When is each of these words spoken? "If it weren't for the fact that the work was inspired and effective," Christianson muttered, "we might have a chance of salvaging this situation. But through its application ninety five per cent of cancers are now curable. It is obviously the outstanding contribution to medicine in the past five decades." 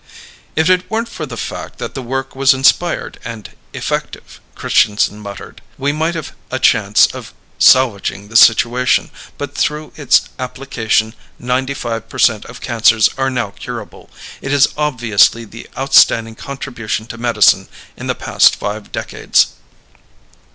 "If 0.55 0.67
it 0.67 0.89
weren't 0.89 1.07
for 1.09 1.27
the 1.27 1.37
fact 1.37 1.77
that 1.77 1.93
the 1.93 2.01
work 2.01 2.35
was 2.35 2.55
inspired 2.55 3.19
and 3.23 3.51
effective," 3.71 4.41
Christianson 4.55 5.19
muttered, 5.19 5.61
"we 5.77 5.91
might 5.91 6.15
have 6.15 6.31
a 6.49 6.57
chance 6.57 7.05
of 7.13 7.35
salvaging 7.59 8.27
this 8.27 8.39
situation. 8.39 9.11
But 9.37 9.53
through 9.53 9.93
its 9.97 10.23
application 10.39 11.13
ninety 11.37 11.75
five 11.75 12.09
per 12.09 12.17
cent 12.17 12.45
of 12.45 12.61
cancers 12.61 13.11
are 13.15 13.29
now 13.29 13.51
curable. 13.51 14.09
It 14.41 14.51
is 14.51 14.69
obviously 14.75 15.45
the 15.45 15.69
outstanding 15.77 16.33
contribution 16.33 17.05
to 17.05 17.19
medicine 17.19 17.67
in 17.95 18.07
the 18.07 18.15
past 18.15 18.55
five 18.55 18.91
decades." 18.91 19.49